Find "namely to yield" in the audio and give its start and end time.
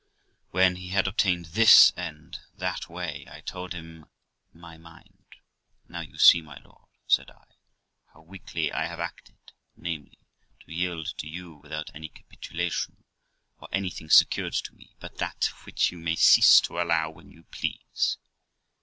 9.75-11.13